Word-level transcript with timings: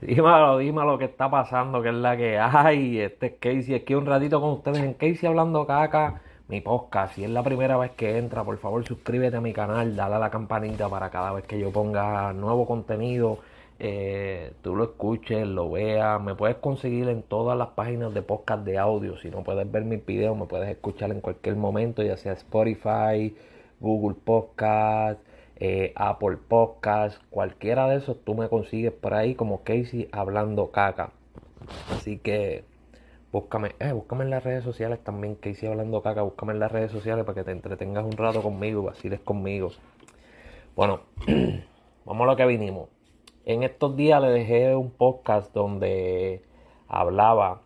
Dímelo, 0.00 0.58
dímelo 0.58 0.92
lo 0.92 0.98
que 0.98 1.06
está 1.06 1.28
pasando, 1.28 1.82
que 1.82 1.88
es 1.88 1.94
la 1.94 2.16
que 2.16 2.38
hay. 2.38 3.00
Este 3.00 3.26
es 3.26 3.32
Casey, 3.40 3.74
aquí 3.74 3.94
un 3.96 4.06
ratito 4.06 4.40
con 4.40 4.50
ustedes 4.50 4.78
en 4.78 4.94
Casey 4.94 5.28
Hablando 5.28 5.66
Caca, 5.66 6.20
mi 6.46 6.60
podcast. 6.60 7.16
Si 7.16 7.24
es 7.24 7.30
la 7.30 7.42
primera 7.42 7.76
vez 7.76 7.90
que 7.92 8.16
entra, 8.16 8.44
por 8.44 8.58
favor 8.58 8.86
suscríbete 8.86 9.38
a 9.38 9.40
mi 9.40 9.52
canal, 9.52 9.96
dale 9.96 10.14
a 10.14 10.18
la 10.20 10.30
campanita 10.30 10.88
para 10.88 11.10
cada 11.10 11.32
vez 11.32 11.44
que 11.46 11.58
yo 11.58 11.72
ponga 11.72 12.32
nuevo 12.32 12.64
contenido, 12.64 13.40
eh, 13.80 14.52
tú 14.62 14.76
lo 14.76 14.84
escuches, 14.84 15.44
lo 15.48 15.68
veas. 15.72 16.22
Me 16.22 16.36
puedes 16.36 16.58
conseguir 16.58 17.08
en 17.08 17.22
todas 17.22 17.58
las 17.58 17.70
páginas 17.70 18.14
de 18.14 18.22
podcast 18.22 18.64
de 18.64 18.78
audio. 18.78 19.16
Si 19.18 19.30
no 19.30 19.42
puedes 19.42 19.68
ver 19.70 19.84
mis 19.84 20.06
videos, 20.06 20.36
me 20.38 20.46
puedes 20.46 20.68
escuchar 20.68 21.10
en 21.10 21.20
cualquier 21.20 21.56
momento, 21.56 22.04
ya 22.04 22.16
sea 22.16 22.34
Spotify, 22.34 23.34
Google 23.80 24.16
Podcast 24.24 25.20
eh, 25.60 25.92
Apple 25.96 26.36
Podcast, 26.48 27.20
cualquiera 27.30 27.88
de 27.88 27.96
esos 27.96 28.22
tú 28.24 28.34
me 28.34 28.48
consigues 28.48 28.92
por 28.92 29.14
ahí 29.14 29.34
como 29.34 29.62
Casey 29.64 30.08
hablando 30.12 30.70
caca. 30.70 31.10
Así 31.90 32.18
que 32.18 32.64
búscame, 33.32 33.74
eh, 33.80 33.92
búscame 33.92 34.24
en 34.24 34.30
las 34.30 34.44
redes 34.44 34.64
sociales 34.64 35.02
también, 35.02 35.34
Casey 35.34 35.68
hablando 35.68 36.02
caca, 36.02 36.22
búscame 36.22 36.52
en 36.52 36.60
las 36.60 36.70
redes 36.70 36.92
sociales 36.92 37.24
para 37.24 37.34
que 37.34 37.44
te 37.44 37.50
entretengas 37.50 38.04
un 38.04 38.12
rato 38.12 38.42
conmigo, 38.42 38.82
vaciles 38.82 39.20
conmigo. 39.20 39.70
Bueno, 40.76 41.00
vamos 42.04 42.24
a 42.24 42.30
lo 42.30 42.36
que 42.36 42.46
vinimos. 42.46 42.88
En 43.44 43.62
estos 43.62 43.96
días 43.96 44.22
le 44.22 44.28
dejé 44.28 44.76
un 44.76 44.90
podcast 44.90 45.52
donde 45.52 46.42
hablaba 46.86 47.62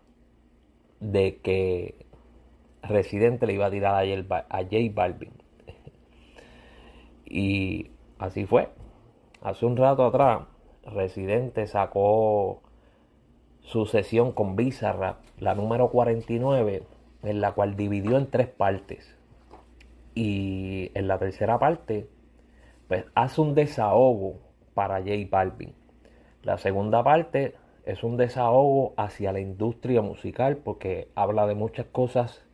de 1.01 1.39
que 1.43 2.07
Residente 2.83 3.47
le 3.47 3.53
iba 3.53 3.67
a 3.67 3.71
tirar 3.71 4.05
a 4.05 4.59
J 4.63 4.77
Balvin. 4.95 5.42
Y 7.33 7.91
así 8.19 8.45
fue. 8.45 8.69
Hace 9.41 9.65
un 9.65 9.79
rato 9.79 10.05
atrás, 10.05 10.43
Residente 10.85 11.67
sacó 11.67 12.61
su 13.63 13.87
sesión 13.87 14.33
con 14.33 14.55
Bizarrap, 14.55 15.23
la 15.39 15.55
número 15.55 15.89
49, 15.89 16.83
en 17.23 17.41
la 17.41 17.53
cual 17.53 17.75
dividió 17.75 18.19
en 18.19 18.31
tres 18.31 18.49
partes. 18.49 19.17
Y 20.15 20.91
en 20.93 21.09
la 21.09 21.19
tercera 21.19 21.59
parte, 21.59 22.07
pues 22.87 23.07
hace 23.15 23.41
un 23.41 23.55
desahogo 23.55 24.35
para 24.75 24.99
J 24.99 25.13
Balvin. 25.31 25.73
La 26.43 26.59
segunda 26.59 27.03
parte 27.03 27.55
es 27.87 28.05
un 28.05 28.19
desahogo 28.19 28.93
hacia 28.99 29.33
la 29.33 29.41
industria 29.41 30.03
musical 30.03 30.59
porque 30.59 31.09
habla 31.15 31.47
de 31.47 31.55
muchas 31.55 31.87
cosas 31.87 32.45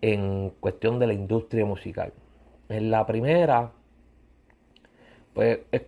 en 0.00 0.50
cuestión 0.58 0.98
de 0.98 1.06
la 1.06 1.12
industria 1.12 1.64
musical. 1.64 2.12
En 2.68 2.90
la 2.90 3.06
primera 3.06 3.70
pues 5.34 5.60
es 5.72 5.82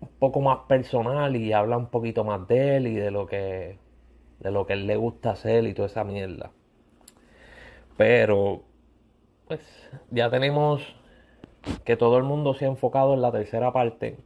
un 0.00 0.08
poco 0.18 0.40
más 0.40 0.60
personal 0.68 1.36
y 1.36 1.52
habla 1.52 1.76
un 1.76 1.86
poquito 1.86 2.24
más 2.24 2.46
de 2.48 2.76
él 2.76 2.86
y 2.86 2.94
de 2.94 3.10
lo 3.10 3.26
que 3.26 3.78
de 4.40 4.50
lo 4.50 4.66
que 4.66 4.72
él 4.72 4.86
le 4.86 4.96
gusta 4.96 5.32
hacer 5.32 5.64
y 5.66 5.74
toda 5.74 5.86
esa 5.86 6.02
mierda. 6.02 6.50
Pero 7.96 8.62
pues 9.46 9.60
ya 10.10 10.30
tenemos 10.30 10.82
que 11.84 11.96
todo 11.96 12.16
el 12.16 12.24
mundo 12.24 12.54
se 12.54 12.64
ha 12.64 12.68
enfocado 12.68 13.14
en 13.14 13.22
la 13.22 13.30
tercera 13.30 13.72
parte 13.72 14.16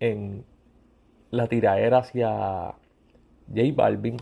en 0.00 0.44
la 1.30 1.46
tiraera 1.48 1.98
hacia 1.98 2.74
J 3.48 3.62
Balvin, 3.74 4.16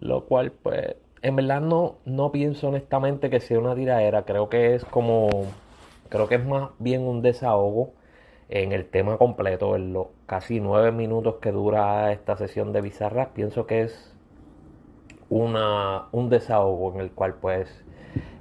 lo 0.00 0.24
cual 0.24 0.52
pues 0.52 0.96
en 1.22 1.36
verdad 1.36 1.60
no, 1.60 1.96
no 2.04 2.32
pienso 2.32 2.68
honestamente 2.68 3.30
que 3.30 3.40
sea 3.40 3.58
una 3.58 3.74
tiraera, 3.74 4.24
creo 4.24 4.48
que 4.48 4.74
es 4.74 4.84
como 4.84 5.28
creo 6.08 6.28
que 6.28 6.36
es 6.36 6.44
más 6.44 6.70
bien 6.78 7.02
un 7.02 7.22
desahogo 7.22 7.92
en 8.48 8.72
el 8.72 8.86
tema 8.86 9.18
completo, 9.18 9.76
en 9.76 9.92
los 9.92 10.08
casi 10.26 10.60
nueve 10.60 10.92
minutos 10.92 11.36
que 11.36 11.52
dura 11.52 12.12
esta 12.12 12.36
sesión 12.36 12.72
de 12.72 12.80
Bizarras, 12.80 13.28
pienso 13.28 13.66
que 13.66 13.82
es 13.82 14.16
una, 15.28 16.06
un 16.12 16.28
desahogo 16.28 16.94
en 16.94 17.00
el 17.00 17.10
cual 17.10 17.34
pues 17.34 17.84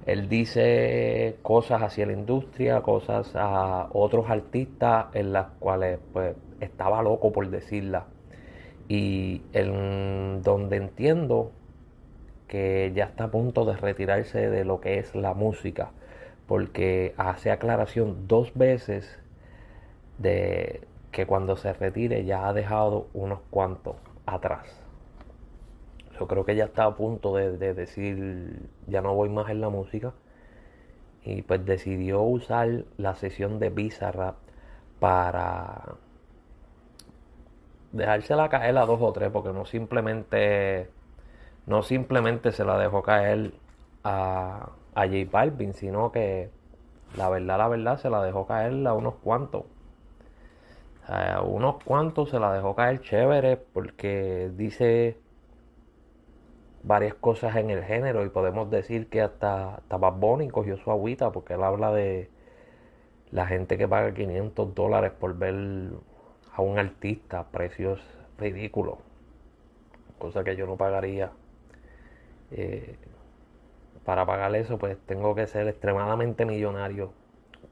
él 0.05 0.29
dice 0.29 1.37
cosas 1.41 1.81
hacia 1.81 2.05
la 2.05 2.13
industria, 2.13 2.81
cosas 2.81 3.31
a 3.35 3.89
otros 3.91 4.29
artistas 4.29 5.07
en 5.13 5.33
las 5.33 5.47
cuales 5.59 5.99
pues 6.13 6.35
estaba 6.59 7.01
loco 7.01 7.31
por 7.31 7.49
decirlas. 7.49 8.03
Y 8.87 9.41
en 9.53 10.43
donde 10.43 10.77
entiendo 10.77 11.51
que 12.47 12.91
ya 12.95 13.05
está 13.05 13.25
a 13.25 13.31
punto 13.31 13.65
de 13.65 13.75
retirarse 13.75 14.47
de 14.49 14.63
lo 14.63 14.79
que 14.79 14.99
es 14.99 15.15
la 15.15 15.33
música, 15.33 15.89
porque 16.45 17.15
hace 17.17 17.49
aclaración 17.49 18.27
dos 18.27 18.53
veces 18.53 19.19
de 20.17 20.81
que 21.11 21.25
cuando 21.25 21.55
se 21.55 21.71
retire 21.73 22.25
ya 22.25 22.47
ha 22.47 22.53
dejado 22.53 23.07
unos 23.13 23.39
cuantos 23.49 23.95
atrás. 24.25 24.67
Yo 26.19 26.27
creo 26.27 26.45
que 26.45 26.55
ya 26.55 26.65
está 26.65 26.85
a 26.85 26.95
punto 26.95 27.35
de, 27.35 27.73
decir 27.73 28.69
ya 28.87 29.01
no 29.01 29.15
voy 29.15 29.29
más 29.29 29.49
en 29.49 29.61
la 29.61 29.69
música 29.69 30.13
y 31.23 31.41
pues 31.41 31.65
decidió 31.65 32.21
usar 32.21 32.85
la 32.97 33.15
sesión 33.15 33.59
de 33.59 33.69
Bizarrap 33.69 34.35
para 34.99 35.95
dejársela 37.91 38.49
caer 38.49 38.77
a 38.77 38.85
dos 38.85 39.01
o 39.01 39.11
tres 39.13 39.29
porque 39.31 39.53
no 39.53 39.65
simplemente 39.65 40.89
no 41.65 41.81
simplemente 41.81 42.51
se 42.51 42.65
la 42.65 42.77
dejó 42.77 43.03
caer 43.03 43.53
a, 44.03 44.69
a 44.93 45.05
J 45.07 45.15
Balvin 45.31 45.73
sino 45.73 46.11
que 46.11 46.49
la 47.17 47.29
verdad 47.29 47.57
la 47.57 47.67
verdad 47.69 47.97
se 47.97 48.09
la 48.09 48.21
dejó 48.21 48.45
caer 48.47 48.85
a 48.85 48.93
unos 48.93 49.15
cuantos 49.15 49.63
a 51.07 51.41
unos 51.41 51.83
cuantos 51.83 52.29
se 52.29 52.39
la 52.39 52.53
dejó 52.53 52.75
caer 52.75 53.01
chévere 53.01 53.57
porque 53.57 54.51
dice 54.55 55.17
varias 56.83 57.15
cosas 57.15 57.55
en 57.55 57.69
el 57.69 57.83
género 57.83 58.25
y 58.25 58.29
podemos 58.29 58.69
decir 58.69 59.09
que 59.09 59.21
hasta, 59.21 59.75
hasta 59.75 59.97
Bad 59.97 60.13
Bunny 60.13 60.49
cogió 60.49 60.77
su 60.77 60.91
agüita 60.91 61.31
porque 61.31 61.53
él 61.55 61.63
habla 61.63 61.91
de 61.91 62.29
la 63.31 63.47
gente 63.47 63.77
que 63.77 63.87
paga 63.87 64.13
500 64.13 64.75
dólares 64.75 65.11
por 65.11 65.37
ver 65.37 65.55
a 66.53 66.61
un 66.61 66.79
artista 66.79 67.45
precios 67.51 68.01
ridículos 68.37 68.99
cosa 70.17 70.43
que 70.43 70.55
yo 70.55 70.65
no 70.65 70.75
pagaría. 70.75 71.31
Eh, 72.51 72.95
para 74.03 74.25
pagar 74.25 74.55
eso 74.55 74.77
pues 74.77 74.97
tengo 75.05 75.33
que 75.33 75.47
ser 75.47 75.67
extremadamente 75.67 76.45
millonario 76.45 77.11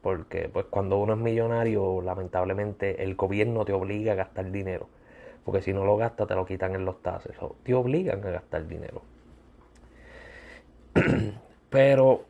porque 0.04 0.50
pues 0.50 0.66
cuando 0.70 1.00
uno 1.00 1.14
es 1.14 1.20
millonario, 1.20 2.02
lamentablemente 2.02 3.04
el 3.04 3.16
gobierno 3.16 3.66
te 3.66 3.74
obliga 3.74 4.12
a 4.12 4.16
gastar 4.16 4.52
dinero, 4.52 4.88
porque 5.46 5.62
si 5.62 5.74
no 5.74 5.86
lo 5.86 5.98
gastas 5.98 6.28
te 6.28 6.36
lo 6.36 6.46
quitan 6.46 6.76
en 6.76 6.86
los 6.86 7.02
tases, 7.02 7.36
te 7.64 7.74
obligan 7.74 8.24
a 8.28 8.30
gastar 8.30 8.68
dinero. 8.68 9.02
Pero 11.70 12.26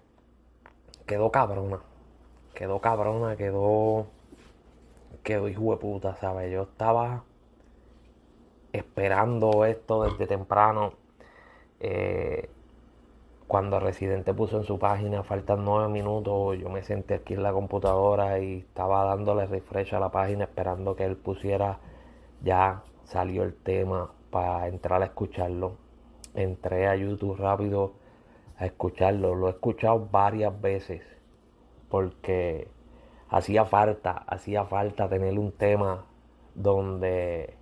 quedó 1.08 1.32
cabrona, 1.32 1.80
quedó 2.54 2.80
cabrona, 2.80 3.36
quedó 3.36 4.06
quedó 5.24 5.48
hijo 5.48 5.72
de 5.72 5.78
puta, 5.78 6.16
¿sabes? 6.18 6.52
Yo 6.52 6.64
estaba 6.64 7.24
esperando 8.72 9.66
esto 9.66 10.04
desde 10.04 10.28
temprano. 10.28 10.94
Eh, 11.80 12.50
cuando 13.48 13.80
Residente 13.80 14.34
puso 14.34 14.58
en 14.58 14.64
su 14.64 14.80
página 14.80 15.24
faltan 15.24 15.64
nueve 15.66 15.90
minutos, 15.90 16.58
yo 16.58 16.70
me 16.70 16.84
senté 16.84 17.16
aquí 17.16 17.34
en 17.34 17.44
la 17.44 17.52
computadora 17.54 18.40
y 18.40 18.60
estaba 18.60 19.04
dándole 19.06 19.46
refresh 19.46 19.94
a 19.94 20.00
la 20.00 20.12
página 20.12 20.46
esperando 20.46 20.96
que 20.96 21.06
él 21.06 21.18
pusiera 21.18 21.80
ya 22.42 22.84
salió 23.04 23.44
el 23.44 23.54
tema 23.54 24.12
para 24.32 24.68
entrar 24.68 25.02
a 25.02 25.06
escucharlo. 25.06 25.74
Entré 26.34 26.88
a 26.88 26.96
YouTube 26.96 27.38
rápido 27.38 27.94
a 28.58 28.66
escucharlo. 28.66 29.36
Lo 29.36 29.48
he 29.48 29.52
escuchado 29.52 30.08
varias 30.12 30.60
veces 30.60 31.02
porque 31.90 32.68
hacía 33.30 33.66
falta, 33.66 34.24
hacía 34.28 34.66
falta 34.66 35.10
tener 35.10 35.38
un 35.38 35.52
tema 35.52 36.06
donde 36.56 37.56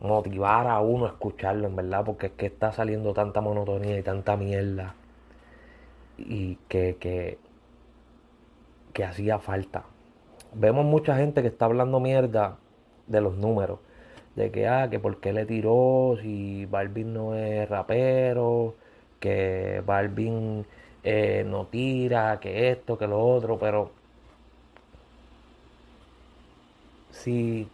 motivar 0.00 0.66
a 0.66 0.80
uno 0.80 1.06
a 1.06 1.08
escucharlo, 1.08 1.66
en 1.66 1.76
verdad, 1.76 2.04
porque 2.04 2.26
es 2.26 2.32
que 2.32 2.46
está 2.46 2.72
saliendo 2.72 3.14
tanta 3.14 3.40
monotonía 3.40 3.98
y 3.98 4.02
tanta 4.02 4.36
mierda. 4.36 4.94
Y 6.18 6.56
que, 6.68 6.96
que, 6.98 7.38
que 8.92 9.04
hacía 9.04 9.38
falta. 9.38 9.84
Vemos 10.54 10.84
mucha 10.84 11.16
gente 11.16 11.42
que 11.42 11.48
está 11.48 11.66
hablando 11.66 12.00
mierda 12.00 12.56
de 13.06 13.20
los 13.20 13.36
números. 13.36 13.80
De 14.34 14.50
que, 14.50 14.68
ah, 14.68 14.88
que 14.90 14.98
por 14.98 15.18
qué 15.20 15.32
le 15.32 15.46
tiró, 15.46 16.16
si 16.20 16.66
Balvin 16.66 17.14
no 17.14 17.34
es 17.34 17.68
rapero, 17.68 18.74
que 19.20 19.82
Balvin 19.86 20.66
eh, 21.04 21.44
no 21.46 21.66
tira, 21.66 22.38
que 22.40 22.70
esto, 22.70 22.98
que 22.98 23.06
lo 23.06 23.18
otro, 23.24 23.58
pero 23.58 23.92
si 27.12 27.68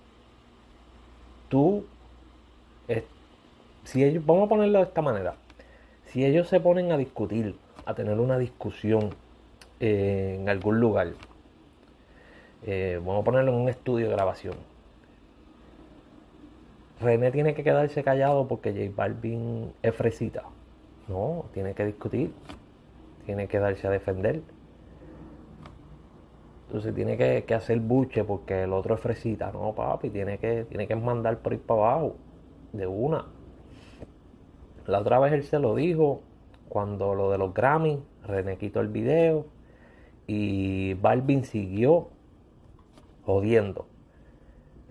tú 1.49 1.85
si 3.85 4.05
ellos, 4.05 4.25
vamos 4.25 4.47
a 4.47 4.49
ponerlo 4.49 4.79
de 4.79 4.85
esta 4.85 5.03
manera, 5.03 5.35
si 6.07 6.25
ellos 6.25 6.49
se 6.49 6.61
ponen 6.61 6.93
a 6.93 6.97
discutir, 6.97 7.57
a 7.85 7.95
tener 7.95 8.21
una 8.21 8.39
discusión 8.39 9.11
eh, 9.81 10.39
en 10.41 10.49
algún 10.49 10.81
lugar, 10.81 11.13
eh, 12.65 13.01
vamos 13.05 13.23
a 13.23 13.25
ponerlo 13.25 13.53
en 13.53 13.59
un 13.59 13.69
estudio 13.69 14.09
de 14.09 14.13
grabación, 14.13 14.55
René 17.03 17.33
tiene 17.33 17.55
que 17.55 17.65
quedarse 17.65 18.05
callado 18.05 18.47
porque 18.47 18.73
J 18.73 18.93
Balvin 18.95 19.73
es 19.83 19.95
fresita. 19.95 20.45
No, 21.09 21.47
tiene 21.53 21.75
que 21.75 21.85
discutir. 21.85 22.33
Tiene 23.27 23.49
que 23.49 23.59
darse 23.59 23.87
a 23.89 23.91
defender. 23.91 24.41
Entonces 26.67 26.95
tiene 26.95 27.17
que, 27.17 27.55
hacer 27.55 27.81
buche 27.81 28.25
porque 28.25 28.63
el 28.63 28.73
otro 28.73 28.95
es 28.95 29.01
fresita. 29.01 29.51
No, 29.53 29.75
papi, 29.75 30.11
tiene 30.11 30.39
que, 30.39 30.65
tiene 30.65 30.87
que 30.87 30.97
mandar 30.97 31.39
por 31.39 31.53
ir 31.53 31.61
para 31.61 31.81
abajo. 31.81 32.17
De 32.73 32.87
una. 32.87 33.27
La 34.87 35.01
otra 35.01 35.19
vez 35.19 35.33
él 35.33 35.45
se 35.45 35.59
lo 35.59 35.75
dijo 35.75 36.23
cuando 36.69 37.15
lo 37.15 37.31
de 37.31 37.39
los 37.39 37.53
Grammy, 37.53 38.03
René 38.27 38.57
quitó 38.57 38.81
el 38.81 38.89
video 38.89 39.47
y 40.27 40.95
Balvin 40.95 41.45
siguió 41.45 42.09
jodiendo. 43.25 43.87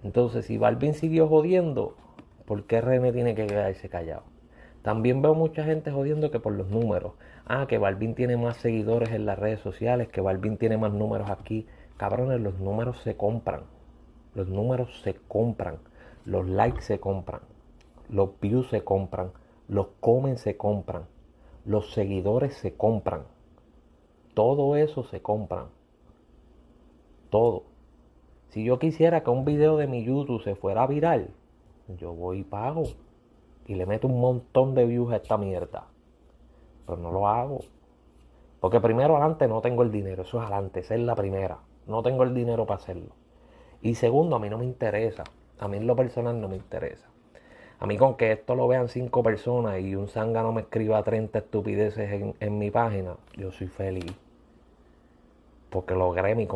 Entonces, 0.03 0.45
si 0.45 0.57
Balvin 0.57 0.93
siguió 0.93 1.27
jodiendo, 1.27 1.95
¿por 2.45 2.65
qué 2.65 2.81
René 2.81 3.11
tiene 3.11 3.35
que 3.35 3.47
quedarse 3.47 3.89
callado? 3.89 4.23
También 4.81 5.21
veo 5.21 5.35
mucha 5.35 5.63
gente 5.63 5.91
jodiendo 5.91 6.31
que 6.31 6.39
por 6.39 6.53
los 6.53 6.69
números. 6.69 7.13
Ah, 7.45 7.65
que 7.67 7.77
Balvin 7.77 8.15
tiene 8.15 8.37
más 8.37 8.57
seguidores 8.57 9.11
en 9.11 9.25
las 9.25 9.37
redes 9.37 9.59
sociales, 9.59 10.07
que 10.07 10.21
Balvin 10.21 10.57
tiene 10.57 10.77
más 10.77 10.91
números 10.91 11.29
aquí. 11.29 11.67
Cabrones, 11.97 12.41
los 12.41 12.59
números 12.59 13.01
se 13.01 13.15
compran. 13.15 13.61
Los 14.33 14.47
números 14.47 15.01
se 15.01 15.15
compran. 15.27 15.77
Los 16.25 16.47
likes 16.47 16.81
se 16.81 16.99
compran. 16.99 17.41
Los 18.11 18.37
views 18.41 18.67
se 18.67 18.83
compran. 18.83 19.31
Los 19.69 19.87
comments 20.01 20.41
se 20.41 20.57
compran. 20.57 21.05
Los 21.63 21.93
seguidores 21.93 22.55
se 22.55 22.75
compran. 22.75 23.23
Todo 24.33 24.75
eso 24.75 25.03
se 25.05 25.21
compran. 25.21 25.67
Todo. 27.29 27.63
Si 28.49 28.65
yo 28.65 28.79
quisiera 28.79 29.23
que 29.23 29.29
un 29.29 29.45
video 29.45 29.77
de 29.77 29.87
mi 29.87 30.03
YouTube 30.03 30.43
se 30.43 30.55
fuera 30.55 30.85
viral, 30.87 31.29
yo 31.97 32.13
voy 32.13 32.39
y 32.39 32.43
pago. 32.43 32.83
Y 33.65 33.75
le 33.75 33.85
meto 33.85 34.07
un 34.07 34.19
montón 34.19 34.75
de 34.75 34.85
views 34.85 35.13
a 35.13 35.17
esta 35.17 35.37
mierda. 35.37 35.87
Pero 36.85 36.97
no 36.97 37.13
lo 37.13 37.29
hago. 37.29 37.61
Porque 38.59 38.81
primero 38.81 39.15
adelante 39.15 39.47
no 39.47 39.61
tengo 39.61 39.83
el 39.83 39.91
dinero. 39.91 40.23
Eso 40.23 40.37
es 40.37 40.43
adelante. 40.43 40.81
Esa 40.81 40.95
es 40.95 41.01
la 41.01 41.15
primera. 41.15 41.59
No 41.87 42.03
tengo 42.03 42.23
el 42.23 42.33
dinero 42.33 42.65
para 42.65 42.81
hacerlo. 42.81 43.15
Y 43.81 43.95
segundo, 43.95 44.35
a 44.35 44.39
mí 44.39 44.49
no 44.49 44.57
me 44.57 44.65
interesa. 44.65 45.23
A 45.59 45.69
mí 45.69 45.77
en 45.77 45.87
lo 45.87 45.95
personal 45.95 46.41
no 46.41 46.49
me 46.49 46.57
interesa. 46.57 47.07
A 47.81 47.85
mí 47.85 47.97
con 47.97 48.15
que 48.15 48.31
esto 48.31 48.55
lo 48.55 48.69
vean 48.69 48.87
cinco 48.87 49.21
personas 49.21 49.81
y 49.81 49.95
un 49.95 50.07
no 50.15 50.53
me 50.53 50.61
escriba 50.61 51.03
30 51.03 51.37
estupideces 51.37 52.11
en, 52.13 52.35
en 52.39 52.57
mi 52.57 52.71
página, 52.71 53.17
yo 53.35 53.51
soy 53.51 53.67
feliz 53.67 54.15
porque 55.71 55.95
logré, 55.95 56.47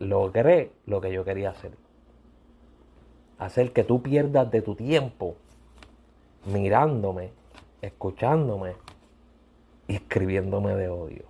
logré 0.00 0.72
lo 0.86 1.00
que 1.00 1.12
yo 1.12 1.24
quería 1.24 1.50
hacer. 1.50 1.70
Hacer 3.38 3.72
que 3.72 3.84
tú 3.84 4.02
pierdas 4.02 4.50
de 4.50 4.60
tu 4.60 4.74
tiempo 4.74 5.36
mirándome, 6.46 7.30
escuchándome 7.80 8.72
y 9.86 9.94
escribiéndome 9.94 10.74
de 10.74 10.88
odio. 10.88 11.24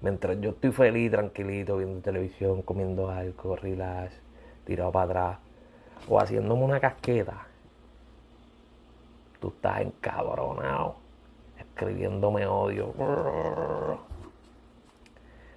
Mientras 0.00 0.40
yo 0.40 0.50
estoy 0.50 0.70
feliz, 0.70 1.10
tranquilito, 1.10 1.76
viendo 1.76 2.00
televisión, 2.00 2.62
comiendo 2.62 3.10
algo, 3.10 3.56
relax, 3.56 4.14
tirado 4.64 4.92
para 4.92 5.04
atrás, 5.04 5.38
o 6.08 6.20
haciéndome 6.20 6.62
una 6.62 6.78
casqueta, 6.78 7.48
tú 9.44 9.52
estás 9.56 9.82
encabronado, 9.82 10.96
escribiéndome 11.58 12.46
odio. 12.46 12.94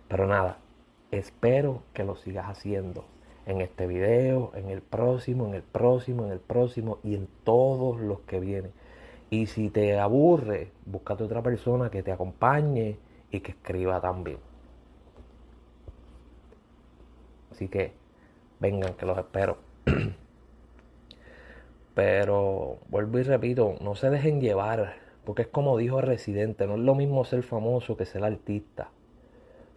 Pero 0.10 0.28
nada, 0.28 0.58
Espero 1.12 1.84
que 1.94 2.04
lo 2.04 2.18
sigas 2.18 2.48
haciendo 2.48 3.06
en 3.46 3.62
este 3.62 3.88
video, 3.88 4.52
en 4.56 4.70
el 4.70 4.82
próximo, 4.82 5.48
en 5.48 5.54
el 5.54 5.64
próximo, 5.64 6.26
en 6.26 6.32
el 6.32 6.40
próximo 6.40 7.00
y 7.02 7.16
en 7.16 7.30
todos 7.46 8.02
los 8.02 8.20
que 8.22 8.42
vienen. 8.42 8.74
Y 9.30 9.46
si 9.48 9.70
te 9.70 9.98
aburre, 9.98 10.72
búscate 10.86 11.24
otra 11.24 11.42
persona 11.42 11.90
que 11.90 12.04
te 12.04 12.12
acompañe 12.12 13.00
y 13.32 13.40
que 13.40 13.52
escriba 13.52 14.02
también. 14.02 14.40
Así 17.52 17.70
que 17.70 17.94
vengan, 18.60 18.96
que 18.96 19.06
los 19.06 19.18
espero. 19.18 19.58
Pero 21.98 22.78
vuelvo 22.90 23.18
y 23.18 23.24
repito, 23.24 23.74
no 23.82 23.96
se 23.96 24.12
dejen 24.12 24.40
llevar, 24.40 24.98
porque 25.26 25.42
es 25.42 25.48
como 25.48 25.76
dijo 25.80 26.00
Residente, 26.00 26.68
no 26.68 26.76
es 26.76 26.82
lo 26.82 26.94
mismo 26.94 27.26
ser 27.26 27.42
famoso 27.42 27.98
que 27.98 28.06
ser 28.06 28.24
artista. 28.24 28.92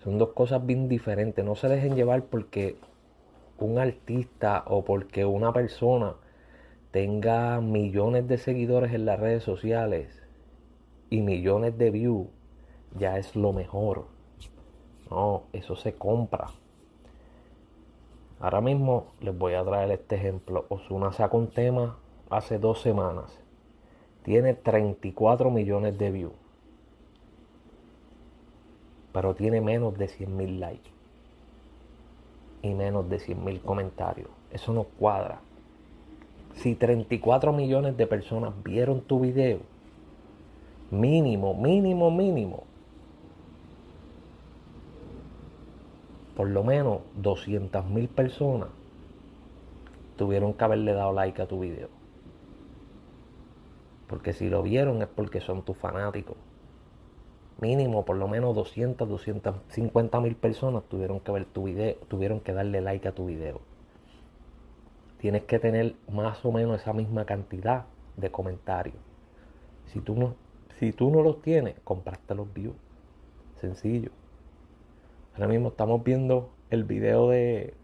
Son 0.05 0.19
dos 0.19 0.35
cosas 0.35 0.67
bien 0.67 0.87
diferentes. 0.87 1.43
No 1.43 1.55
se 1.55 1.69
dejen 1.69 1.97
llevar 1.97 2.25
porque 2.25 2.77
un 3.57 3.79
artista 3.79 4.65
o 4.67 4.85
porque 4.85 5.25
una 5.25 5.55
persona 5.55 6.17
tenga 6.91 7.63
millones 7.63 8.29
de 8.29 8.37
seguidores 8.37 8.93
en 8.93 9.07
las 9.07 9.19
redes 9.19 9.43
sociales 9.43 10.23
y 11.09 11.23
millones 11.23 11.79
de 11.79 11.91
views, 11.91 12.29
ya 12.99 13.17
es 13.17 13.35
lo 13.35 13.55
mejor. 13.55 14.05
No, 15.11 15.45
eso 15.55 15.75
se 15.75 15.95
compra. 15.95 16.49
Ahora 18.41 18.61
mismo 18.61 19.07
les 19.23 19.39
voy 19.39 19.55
a 19.55 19.65
traer 19.65 19.91
este 19.93 20.17
ejemplo. 20.17 20.67
Osuna 20.69 21.13
sacó 21.13 21.39
un 21.39 21.49
tema 21.49 21.97
hace 22.31 22.59
dos 22.59 22.81
semanas. 22.81 23.39
Tiene 24.23 24.55
34 24.55 25.51
millones 25.51 25.99
de 25.99 26.11
views 26.11 26.51
pero 29.13 29.35
tiene 29.35 29.61
menos 29.61 29.97
de 29.99 30.09
100.000 30.09 30.59
likes 30.59 30.91
y 32.63 32.75
menos 32.75 33.09
de 33.09 33.19
100.000 33.19 33.63
comentarios. 33.63 34.29
Eso 34.51 34.73
no 34.73 34.85
cuadra. 34.85 35.41
Si 36.55 36.75
34 36.75 37.53
millones 37.53 37.97
de 37.97 38.07
personas 38.07 38.53
vieron 38.63 39.01
tu 39.01 39.21
video, 39.21 39.61
mínimo, 40.91 41.55
mínimo, 41.55 42.11
mínimo, 42.11 42.65
por 46.37 46.49
lo 46.49 46.65
menos 46.65 47.01
200.000 47.21 48.09
personas 48.09 48.69
tuvieron 50.17 50.53
que 50.53 50.65
haberle 50.65 50.93
dado 50.93 51.13
like 51.13 51.41
a 51.41 51.47
tu 51.47 51.61
video. 51.61 52.00
Porque 54.11 54.35
si 54.35 54.51
lo 54.51 54.63
vieron 54.63 55.01
es 55.01 55.09
porque 55.09 55.41
son 55.41 55.63
tus 55.63 55.79
fanáticos 55.79 56.37
mínimo 57.61 58.05
por 58.05 58.17
lo 58.17 58.29
menos 58.29 58.55
200, 58.55 59.09
250 59.09 60.21
mil 60.21 60.35
personas 60.37 60.83
tuvieron 60.85 61.21
que 61.21 61.33
ver 61.33 61.45
tu 61.45 61.65
video, 61.65 61.95
tuvieron 62.09 62.41
que 62.41 62.53
darle 62.53 62.81
like 62.81 63.07
a 63.07 63.13
tu 63.13 63.27
video. 63.27 63.61
Tienes 65.19 65.43
que 65.45 65.59
tener 65.59 65.95
más 66.11 66.45
o 66.45 66.53
menos 66.53 66.81
esa 66.81 66.93
misma 66.93 67.27
cantidad 67.27 67.85
de 68.17 68.31
comentarios. 68.31 68.97
Si 69.87 70.01
tú 70.01 70.15
no, 70.15 70.35
si 70.79 70.93
tú 70.93 71.11
no 71.11 71.23
los 71.23 71.43
tienes, 71.43 71.77
compraste 71.85 72.35
los 72.35 72.53
views. 72.53 72.77
Sencillo. 73.61 74.11
Ahora 75.35 75.49
mismo 75.49 75.69
estamos 75.69 76.03
viendo 76.03 76.51
el 76.71 76.85
video 76.85 77.29
de 77.29 77.75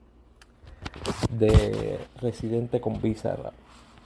de 1.30 1.98
Residente 2.20 2.80
con 2.80 3.02
Bizarra. 3.02 3.52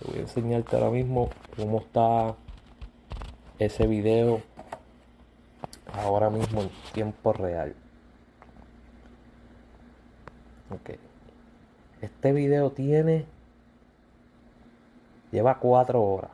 Te 0.01 0.07
voy 0.07 0.19
a 0.19 0.23
enseñarte 0.23 0.77
ahora 0.77 0.91
mismo 0.91 1.29
cómo 1.57 1.81
está 1.81 2.35
ese 3.59 3.87
video 3.87 4.41
ahora 5.93 6.31
mismo 6.31 6.63
en 6.63 6.71
tiempo 6.95 7.35
real. 7.35 7.75
Ok. 10.71 10.99
Este 12.01 12.33
video 12.33 12.71
tiene. 12.71 13.27
Lleva 15.33 15.59
4 15.59 16.03
horas. 16.03 16.31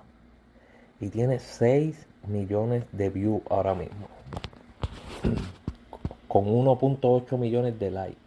Y 1.01 1.09
tiene 1.09 1.41
6 1.41 2.07
millones 2.29 2.85
de 2.93 3.11
views 3.11 3.43
ahora 3.51 3.75
mismo. 3.75 4.07
Con 6.29 6.45
1.8 6.45 7.37
millones 7.37 7.79
de 7.81 7.91
likes. 7.91 8.26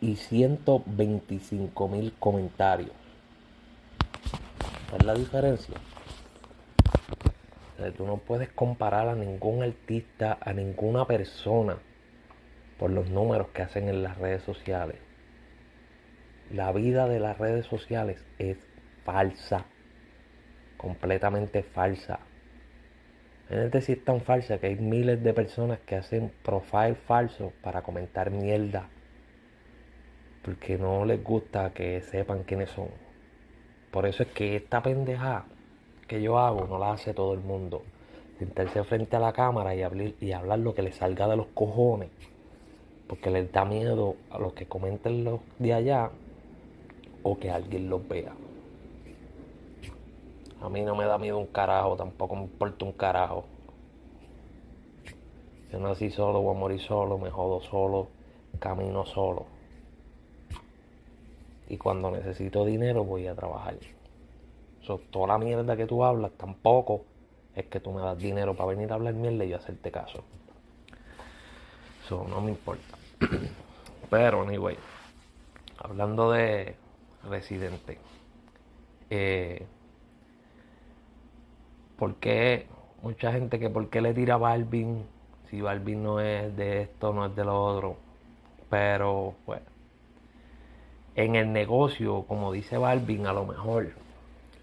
Y 0.00 0.16
125 0.16 1.88
mil 1.88 2.12
comentarios. 2.18 2.92
¿Es 4.96 5.04
la 5.04 5.14
diferencia? 5.14 5.74
tú 7.96 8.06
no 8.06 8.16
puedes 8.16 8.48
comparar 8.50 9.08
a 9.08 9.14
ningún 9.14 9.62
artista, 9.62 10.36
a 10.40 10.52
ninguna 10.52 11.04
persona 11.06 11.78
por 12.78 12.90
los 12.90 13.08
números 13.10 13.48
que 13.48 13.62
hacen 13.62 13.88
en 13.88 14.02
las 14.02 14.18
redes 14.18 14.42
sociales. 14.42 14.96
La 16.50 16.72
vida 16.72 17.06
de 17.08 17.20
las 17.20 17.38
redes 17.38 17.66
sociales 17.66 18.24
es 18.38 18.56
falsa, 19.04 19.66
completamente 20.76 21.62
falsa. 21.62 22.20
Es 23.50 24.04
tan 24.04 24.20
falsa 24.20 24.58
que 24.58 24.68
hay 24.68 24.76
miles 24.76 25.22
de 25.22 25.32
personas 25.32 25.78
que 25.80 25.96
hacen 25.96 26.32
profile 26.42 26.94
falsos 26.94 27.52
para 27.62 27.82
comentar 27.82 28.30
mierda. 28.30 28.88
Porque 30.48 30.78
no 30.78 31.04
les 31.04 31.22
gusta 31.22 31.74
que 31.74 32.00
sepan 32.00 32.42
quiénes 32.44 32.70
son. 32.70 32.88
Por 33.90 34.06
eso 34.06 34.22
es 34.22 34.30
que 34.30 34.56
esta 34.56 34.82
pendeja 34.82 35.44
que 36.06 36.22
yo 36.22 36.38
hago 36.38 36.66
no 36.66 36.78
la 36.78 36.92
hace 36.92 37.12
todo 37.12 37.34
el 37.34 37.40
mundo. 37.40 37.82
Sentarse 38.38 38.82
frente 38.84 39.14
a 39.16 39.20
la 39.20 39.34
cámara 39.34 39.74
y 39.74 39.82
hablar, 40.32 40.58
lo 40.60 40.74
que 40.74 40.80
le 40.80 40.92
salga 40.92 41.28
de 41.28 41.36
los 41.36 41.48
cojones. 41.48 42.08
Porque 43.06 43.28
les 43.28 43.52
da 43.52 43.66
miedo 43.66 44.16
a 44.30 44.38
los 44.38 44.54
que 44.54 44.64
comenten 44.64 45.22
los 45.22 45.40
de 45.58 45.74
allá 45.74 46.12
o 47.22 47.38
que 47.38 47.50
alguien 47.50 47.90
los 47.90 48.08
vea. 48.08 48.32
A 50.62 50.70
mí 50.70 50.80
no 50.80 50.96
me 50.96 51.04
da 51.04 51.18
miedo 51.18 51.36
un 51.36 51.48
carajo, 51.48 51.94
tampoco 51.94 52.36
me 52.36 52.44
importa 52.44 52.86
un 52.86 52.92
carajo. 52.92 53.44
Yo 55.70 55.78
nací 55.78 56.08
solo, 56.08 56.40
voy 56.40 56.56
a 56.56 56.58
morir 56.58 56.80
solo, 56.80 57.18
me 57.18 57.30
jodo 57.30 57.60
solo, 57.60 58.08
camino 58.58 59.04
solo. 59.04 59.57
Y 61.68 61.76
cuando 61.76 62.10
necesito 62.10 62.64
dinero 62.64 63.04
voy 63.04 63.26
a 63.26 63.34
trabajar. 63.34 63.76
toda 65.10 65.26
la 65.26 65.38
mierda 65.38 65.76
que 65.76 65.86
tú 65.86 66.02
hablas 66.02 66.32
tampoco 66.32 67.04
es 67.54 67.66
que 67.66 67.78
tú 67.80 67.92
me 67.92 68.00
das 68.00 68.16
dinero 68.18 68.54
para 68.54 68.70
venir 68.70 68.90
a 68.90 68.94
hablar 68.94 69.14
mierda 69.14 69.44
y 69.44 69.50
yo 69.50 69.56
hacerte 69.56 69.90
caso. 69.90 70.24
Eso 72.04 72.26
no 72.28 72.40
me 72.40 72.50
importa. 72.50 72.96
Pero, 74.10 74.42
anyway, 74.42 74.78
hablando 75.76 76.30
de 76.30 76.74
residente, 77.28 77.98
eh, 79.10 79.66
¿por 81.98 82.14
qué 82.14 82.66
mucha 83.02 83.32
gente 83.32 83.58
que 83.58 83.68
por 83.68 83.90
qué 83.90 84.00
le 84.00 84.14
tira 84.14 84.34
a 84.34 84.38
Balvin 84.38 85.04
si 85.50 85.60
Balvin 85.60 86.02
no 86.02 86.20
es 86.20 86.56
de 86.56 86.82
esto, 86.82 87.12
no 87.12 87.26
es 87.26 87.36
de 87.36 87.44
lo 87.44 87.62
otro? 87.62 87.96
Pero, 88.70 89.34
pues, 89.44 89.60
en 91.18 91.34
el 91.34 91.52
negocio, 91.52 92.22
como 92.28 92.52
dice 92.52 92.78
Balvin, 92.78 93.26
a 93.26 93.32
lo 93.32 93.44
mejor 93.44 93.90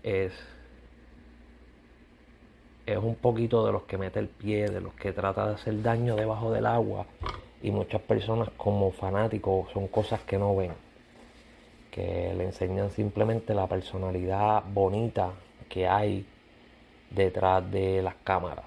es 0.03 0.31
es 2.85 2.97
un 2.97 3.15
poquito 3.15 3.65
de 3.65 3.73
los 3.73 3.83
que 3.83 3.97
mete 3.97 4.19
el 4.19 4.29
pie, 4.29 4.69
de 4.69 4.79
los 4.79 4.93
que 4.93 5.11
trata 5.11 5.47
de 5.47 5.55
hacer 5.55 5.81
daño 5.81 6.15
debajo 6.15 6.51
del 6.51 6.65
agua. 6.65 7.07
Y 7.61 7.71
muchas 7.71 8.01
personas 8.01 8.49
como 8.55 8.91
fanáticos 8.91 9.69
son 9.73 9.87
cosas 9.89 10.21
que 10.21 10.37
no 10.37 10.55
ven, 10.55 10.71
que 11.91 12.33
le 12.37 12.45
enseñan 12.45 12.89
simplemente 12.91 13.53
la 13.53 13.67
personalidad 13.67 14.63
bonita 14.71 15.31
que 15.67 15.87
hay 15.87 16.25
detrás 17.09 17.69
de 17.69 18.01
las 18.01 18.15
cámaras. 18.23 18.65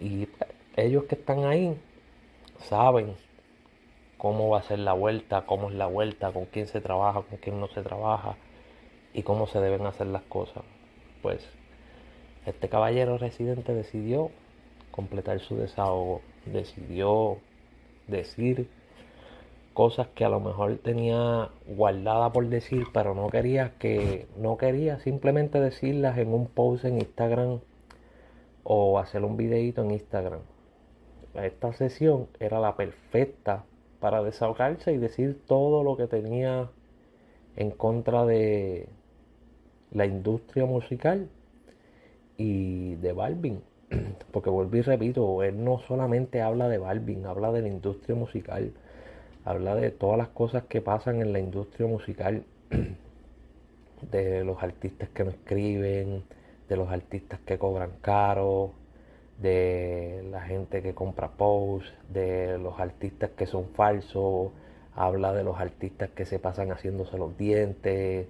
Y 0.00 0.28
ellos 0.76 1.04
que 1.04 1.16
están 1.16 1.46
ahí 1.46 1.76
saben 2.58 3.16
cómo 4.24 4.48
va 4.48 4.60
a 4.60 4.62
ser 4.62 4.78
la 4.78 4.94
vuelta, 4.94 5.44
cómo 5.44 5.68
es 5.68 5.74
la 5.74 5.84
vuelta, 5.84 6.32
con 6.32 6.46
quién 6.46 6.66
se 6.66 6.80
trabaja, 6.80 7.20
con 7.20 7.36
quién 7.36 7.60
no 7.60 7.68
se 7.68 7.82
trabaja 7.82 8.36
y 9.12 9.22
cómo 9.22 9.46
se 9.46 9.60
deben 9.60 9.84
hacer 9.84 10.06
las 10.06 10.22
cosas. 10.22 10.62
Pues 11.20 11.46
este 12.46 12.70
caballero 12.70 13.18
residente 13.18 13.74
decidió 13.74 14.30
completar 14.92 15.40
su 15.40 15.56
desahogo, 15.56 16.22
decidió 16.46 17.36
decir 18.06 18.70
cosas 19.74 20.06
que 20.14 20.24
a 20.24 20.30
lo 20.30 20.40
mejor 20.40 20.78
tenía 20.78 21.50
guardada 21.66 22.32
por 22.32 22.48
decir, 22.48 22.86
pero 22.94 23.14
no 23.14 23.28
quería 23.28 23.74
que 23.78 24.26
no 24.38 24.56
quería 24.56 25.00
simplemente 25.00 25.60
decirlas 25.60 26.16
en 26.16 26.32
un 26.32 26.46
post 26.46 26.86
en 26.86 26.94
Instagram 26.94 27.60
o 28.62 28.98
hacer 28.98 29.22
un 29.22 29.36
videito 29.36 29.82
en 29.82 29.90
Instagram. 29.90 30.40
Esta 31.34 31.74
sesión 31.74 32.28
era 32.40 32.58
la 32.58 32.74
perfecta 32.74 33.64
para 34.04 34.22
desahogarse 34.22 34.92
y 34.92 34.98
decir 34.98 35.40
todo 35.46 35.82
lo 35.82 35.96
que 35.96 36.06
tenía 36.06 36.68
en 37.56 37.70
contra 37.70 38.26
de 38.26 38.86
la 39.92 40.04
industria 40.04 40.66
musical 40.66 41.30
y 42.36 42.96
de 42.96 43.14
Balvin. 43.14 43.62
Porque 44.30 44.50
vuelvo 44.50 44.76
y 44.76 44.82
repito, 44.82 45.42
él 45.42 45.64
no 45.64 45.78
solamente 45.88 46.42
habla 46.42 46.68
de 46.68 46.76
Balvin, 46.76 47.24
habla 47.24 47.50
de 47.50 47.62
la 47.62 47.68
industria 47.68 48.14
musical, 48.14 48.72
habla 49.42 49.74
de 49.74 49.90
todas 49.90 50.18
las 50.18 50.28
cosas 50.28 50.64
que 50.64 50.82
pasan 50.82 51.22
en 51.22 51.32
la 51.32 51.38
industria 51.38 51.86
musical, 51.86 52.44
de 54.12 54.44
los 54.44 54.62
artistas 54.62 55.08
que 55.14 55.24
no 55.24 55.30
escriben, 55.30 56.24
de 56.68 56.76
los 56.76 56.90
artistas 56.90 57.40
que 57.46 57.56
cobran 57.56 57.92
caro, 58.02 58.72
de 59.38 60.26
la 60.30 60.42
gente 60.42 60.82
que 60.82 60.94
compra 60.94 61.28
posts, 61.28 61.92
de 62.08 62.58
los 62.58 62.78
artistas 62.80 63.30
que 63.36 63.46
son 63.46 63.68
falsos, 63.70 64.50
habla 64.94 65.32
de 65.32 65.44
los 65.44 65.58
artistas 65.58 66.10
que 66.10 66.24
se 66.24 66.38
pasan 66.38 66.70
haciéndose 66.70 67.18
los 67.18 67.36
dientes, 67.36 68.28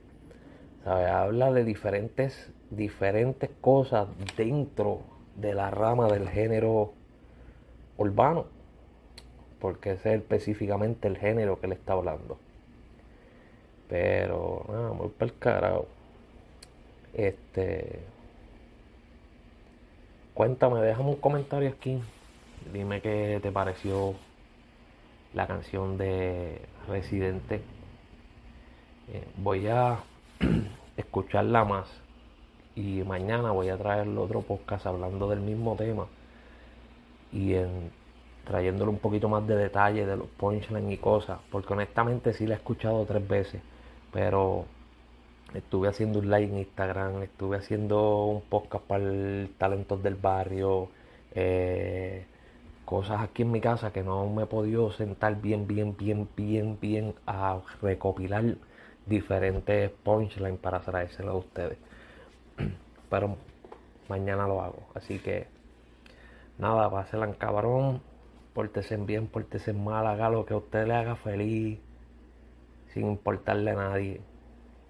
habla 0.85 1.53
de 1.53 1.65
diferentes 1.65 2.53
diferentes 2.71 3.51
cosas 3.61 4.09
dentro 4.37 5.01
de 5.37 5.55
la 5.55 5.71
rama 5.71 6.09
del 6.09 6.29
género 6.29 6.93
urbano, 7.97 8.47
porque 9.61 9.93
ese 9.93 10.15
es 10.15 10.21
específicamente 10.21 11.09
el 11.09 11.17
género 11.17 11.61
que 11.61 11.69
le 11.69 11.75
está 11.75 11.95
hablando. 11.95 12.39
Pero, 13.89 14.65
nada, 14.69 14.93
muy 14.93 15.09
per 15.09 15.35
carajo. 15.35 15.87
Este. 17.13 18.01
Cuéntame, 20.35 20.81
déjame 20.81 21.11
un 21.11 21.17
comentario 21.17 21.69
aquí. 21.69 22.01
Dime 22.73 23.01
qué 23.01 23.39
te 23.41 23.53
pareció 23.53 24.15
la 25.33 25.47
canción 25.47 25.97
de 25.97 26.61
Residente. 26.89 27.63
Eh, 29.13 29.25
voy 29.37 29.69
a 29.69 30.01
escucharla 30.97 31.65
más 31.65 31.87
y 32.75 33.05
mañana 33.05 33.53
voy 33.53 33.69
a 33.69 33.79
traer 33.79 34.09
otro 34.19 34.43
podcast 34.43 34.87
hablando 34.87 35.29
del 35.29 35.39
mismo 35.39 35.77
tema 35.77 36.07
y 37.33 37.55
trayéndole 38.45 38.91
un 38.91 38.99
poquito 38.99 39.29
más 39.29 39.47
de 39.47 39.55
detalle 39.55 40.05
de 40.05 40.17
los 40.17 40.27
punchlines 40.27 40.93
y 40.93 40.97
cosas, 40.97 41.39
porque 41.53 41.75
honestamente 41.75 42.33
sí 42.33 42.45
la 42.49 42.55
he 42.55 42.57
escuchado 42.57 43.05
tres 43.07 43.27
veces, 43.29 43.63
pero 44.13 44.65
estuve 45.55 45.89
haciendo 45.89 46.19
un 46.19 46.31
live 46.31 46.45
en 46.45 46.59
Instagram, 46.59 47.23
estuve 47.23 47.57
haciendo 47.57 48.25
un 48.27 48.43
podcast 48.43 48.85
para 48.85 49.05
el 49.05 49.51
Talentos 49.57 50.03
del 50.03 50.17
Barrio, 50.17 50.89
eh, 51.35 52.27
cosas 52.85 53.23
aquí 53.23 53.43
en 53.43 53.53
mi 53.53 53.61
casa 53.61 53.93
que 53.93 54.03
no 54.03 54.29
me 54.29 54.43
he 54.43 54.47
podido 54.47 54.93
sentar 54.93 55.41
bien, 55.41 55.67
bien, 55.67 55.97
bien, 55.97 56.29
bien, 56.37 56.79
bien 56.81 57.15
a 57.27 57.61
recopilar 57.81 58.57
diferentes 59.07 59.91
punchlines 60.03 60.59
para 60.59 60.81
traérselo 60.81 61.33
a 61.33 61.37
ustedes. 61.37 61.79
Pero 63.11 63.37
mañana 64.09 64.47
lo 64.47 64.61
hago. 64.61 64.83
Así 64.95 65.19
que 65.19 65.47
nada, 66.59 66.91
pásenla 66.91 67.27
en 67.27 67.35
cabrón. 67.35 68.03
Pórtese 68.55 68.97
bien, 68.97 69.27
pórtese 69.27 69.73
mal, 69.73 70.07
haga 70.07 70.31
lo 70.31 70.47
que 70.47 70.55
a 70.55 70.59
usted 70.59 70.87
le 70.87 70.95
haga 70.95 71.17
feliz. 71.17 71.79
Sin 72.93 73.07
importarle 73.09 73.73
a 73.73 73.75
nadie. 73.75 74.21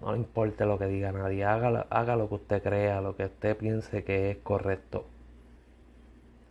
No 0.01 0.11
le 0.11 0.17
importe 0.17 0.65
lo 0.65 0.77
que 0.77 0.87
diga 0.87 1.11
nadie. 1.11 1.45
Haga, 1.45 1.87
haga 1.89 2.15
lo 2.15 2.29
que 2.29 2.35
usted 2.35 2.63
crea, 2.63 3.01
lo 3.01 3.15
que 3.15 3.25
usted 3.25 3.57
piense 3.57 4.03
que 4.03 4.31
es 4.31 4.37
correcto. 4.37 5.05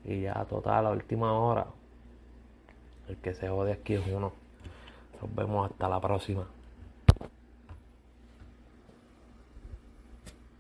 Y 0.04 0.22
ya, 0.22 0.44
total, 0.44 0.86
a 0.86 0.90
última 0.90 1.32
hora. 1.32 1.66
El 3.08 3.16
que 3.16 3.34
se 3.34 3.48
jode 3.48 3.72
aquí 3.72 3.94
es 3.94 4.06
uno. 4.06 4.32
Nos 5.20 5.34
vemos 5.34 5.70
hasta 5.70 5.88
la 5.88 6.00
próxima. 6.00 6.46